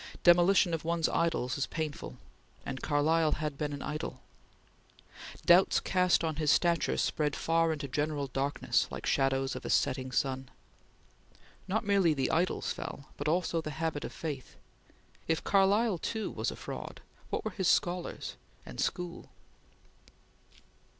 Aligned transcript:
Demolition 0.23 0.73
of 0.73 0.83
one's 0.83 1.07
idols 1.07 1.59
is 1.59 1.67
painful, 1.67 2.17
and 2.65 2.81
Carlyle 2.81 3.33
had 3.33 3.55
been 3.55 3.71
an 3.71 3.83
idol. 3.83 4.19
Doubts 5.45 5.79
cast 5.79 6.23
on 6.23 6.37
his 6.37 6.49
stature 6.49 6.97
spread 6.97 7.35
far 7.35 7.71
into 7.71 7.87
general 7.87 8.25
darkness 8.25 8.87
like 8.89 9.05
shadows 9.05 9.55
of 9.55 9.63
a 9.63 9.69
setting 9.69 10.11
sun. 10.11 10.49
Not 11.67 11.85
merely 11.85 12.15
the 12.15 12.31
idols 12.31 12.73
fell, 12.73 13.09
but 13.15 13.27
also 13.27 13.61
the 13.61 13.69
habit 13.77 14.03
of 14.03 14.11
faith. 14.11 14.55
If 15.27 15.43
Carlyle, 15.43 15.99
too, 15.99 16.31
was 16.31 16.49
a 16.49 16.55
fraud, 16.55 17.01
what 17.29 17.45
were 17.45 17.51
his 17.51 17.67
scholars 17.67 18.37
and 18.65 18.81
school? 18.81 19.29